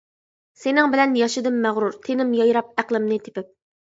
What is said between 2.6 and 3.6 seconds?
ئەقلىمنى تېپىپ.